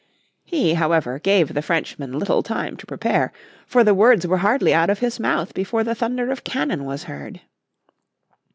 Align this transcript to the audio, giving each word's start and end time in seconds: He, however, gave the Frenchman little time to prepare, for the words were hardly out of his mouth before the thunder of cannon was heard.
He, 0.43 0.73
however, 0.73 1.19
gave 1.19 1.53
the 1.53 1.61
Frenchman 1.61 2.17
little 2.17 2.41
time 2.41 2.75
to 2.77 2.87
prepare, 2.87 3.31
for 3.67 3.83
the 3.83 3.93
words 3.93 4.25
were 4.25 4.39
hardly 4.39 4.73
out 4.73 4.89
of 4.89 4.97
his 4.97 5.19
mouth 5.19 5.53
before 5.53 5.83
the 5.83 5.93
thunder 5.93 6.31
of 6.31 6.43
cannon 6.43 6.85
was 6.85 7.03
heard. 7.03 7.39